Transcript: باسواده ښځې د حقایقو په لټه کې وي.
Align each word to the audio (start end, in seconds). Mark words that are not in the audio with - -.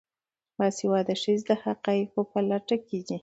باسواده 0.57 1.15
ښځې 1.21 1.45
د 1.49 1.51
حقایقو 1.63 2.21
په 2.31 2.39
لټه 2.49 2.77
کې 2.87 2.97
وي. 3.07 3.17